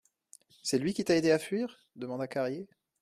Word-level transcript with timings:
C'est 0.63 0.79
lui 0.79 0.95
qui 0.95 1.03
t'a 1.05 1.15
aidé 1.15 1.29
à 1.29 1.37
fuir? 1.37 1.77
demanda 1.95 2.27
Carrier. 2.27 2.67